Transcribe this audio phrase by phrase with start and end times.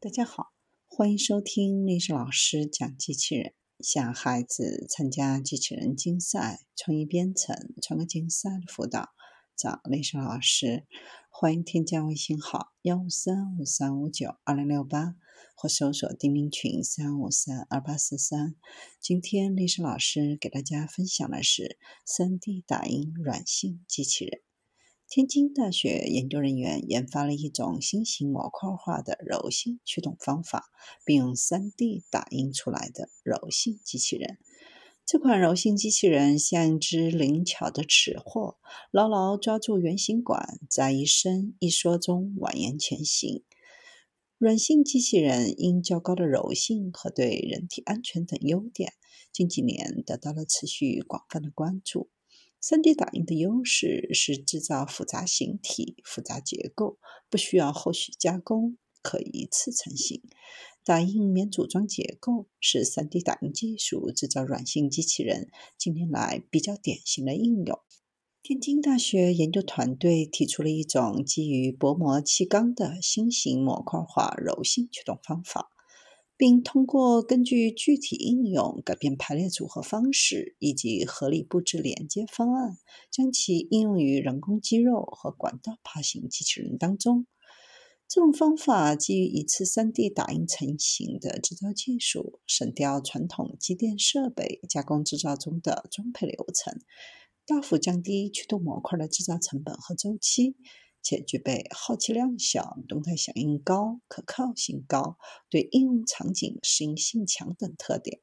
[0.00, 0.52] 大家好，
[0.86, 3.52] 欢迎收听历史老师讲机器人。
[3.80, 9.08] 想孩子参加机器人竞赛、创意编程、创客竞赛的辅导，
[9.56, 10.86] 找历史老师。
[11.28, 15.16] 欢迎添加微信号幺五三五三五九二零六八，
[15.56, 18.54] 或搜索钉钉群三五三二八四三。
[19.00, 21.76] 今天历史老师给大家分享的是
[22.06, 24.42] 三 D 打印软性机器人。
[25.10, 30.66] 天津大学研究人员研发了一种新型模块化的柔性驱动方法，
[31.02, 34.36] 并用 3D 打印出来的柔性机器人。
[35.06, 38.58] 这款柔性机器人像一只灵巧的尺货，
[38.90, 43.42] 牢牢抓住圆形管，在一伸一缩中蜿蜒前行。
[44.36, 48.92] 软性机器人因较高的柔性和对人体安全等优点，
[49.32, 52.10] 近几年得到了持续广泛的关注。
[52.60, 56.98] 3D 打印的优势是制造复杂形体、复杂结构，
[57.30, 60.22] 不需要后续加工，可一次成型。
[60.84, 65.48] 打印免组装结构是 3D 打印技术制造软性机器人
[65.78, 67.78] 近年来比较典型的应用。
[68.42, 75.70] 天津大学研究团队提出了一种基于薄膜气缸的新型模块化柔性驱动方法。
[76.38, 82.78] 并通过根据具体应用改变排列组合方式以及合理布置连接方案，
[83.10, 87.26] 将其应用于人工肌肉和管道爬行机器人当中。
[88.06, 96.80] 这种方法基于一次 3D 打印成型的制造技术，省掉传统机电设备加工制造中的装配流程，
[97.44, 100.56] 大幅降低驱动模块的制造成本和周期。
[101.02, 105.16] 且具备耗气量小、动态响应高、可靠性高、
[105.48, 108.20] 对应用场景适应性强等特点。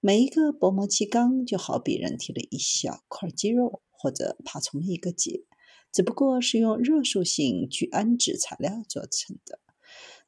[0.00, 5.44] 每一个薄膜气缸就好比人体的一小块肌肉或者爬虫的一个结，
[5.92, 9.60] 只不过是用热塑性聚氨酯材料做成的。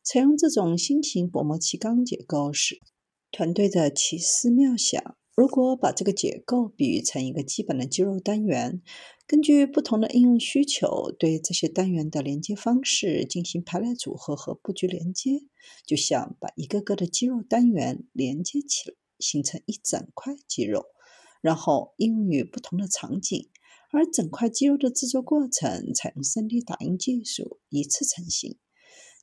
[0.03, 2.81] 采用这种新型薄膜气缸结构时，
[3.33, 5.17] 团队的奇思妙想。
[5.37, 8.81] 如果把这个结构比喻成一个基本的肌肉单元，
[9.27, 15.41] 根据不同的应用需求，对这些单元的连接方式进行排列组合和布局连接，
[15.85, 20.85] 就像把一个个的肌肉单元连接起来，形成一整块肌肉，
[21.41, 23.51] 然后应用于不同的场景。
[23.91, 28.59] 而整块肌肉的制作过程采用 3D 打印技术，一次成型。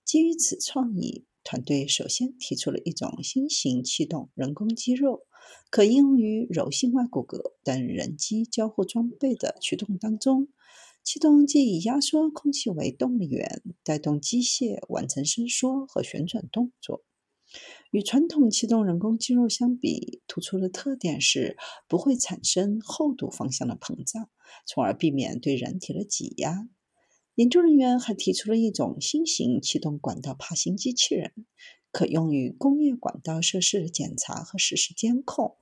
[0.04, 5.22] 基于此创意，团队首先提出了一种新型气动人工肌肉。
[5.70, 10.48] 可应用于柔性外骨骼等人机交互装备的驱动当中。
[11.04, 17.04] 气动即以压缩空气为动力源，带动机械完成伸缩和旋转动作。
[17.90, 24.30] 与传统气动人工肌肉相比，突出的特点是不会产生厚度方向的膨胀，
[24.68, 26.70] 从而避免对人体的挤压。
[27.36, 31.34] 研究人员还提出了一种新型气动管道爬行机器人。
[31.92, 35.58] 可用于工业管道设施的检查和实时监控。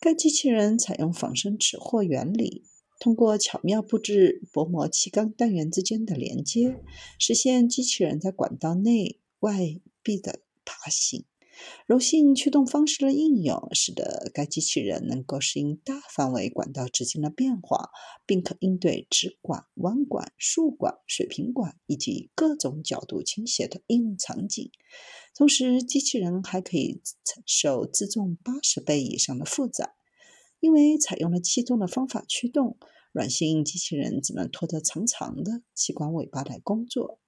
[0.00, 2.64] 该机器人采用仿生齿货原理，
[2.98, 6.76] 通过巧妙布置薄膜气缸单元之间的连接，
[7.18, 11.24] 实现机器人在管道内外壁的爬行。
[11.86, 17.90] 柔性驱动方式的应用，使得该机器人能够适应大范围管道直径的变化，
[18.26, 24.70] 并可应对直管、弯管、竖管、水平管以及各种角度倾斜的应用场景。
[25.34, 29.94] 同时，机器人还可以承受自重八十倍以上的负载。
[30.60, 32.76] 因为采用了气动的方法驱动，
[33.12, 37.18] 软性机器人只能拖着长长的气管尾巴来工作。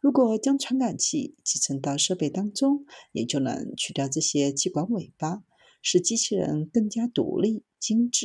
[0.00, 5.42] 如果将传感器集成到设备当中，也就能去掉这些气管尾巴，
[5.82, 8.18] 使机器人更加独立、精致。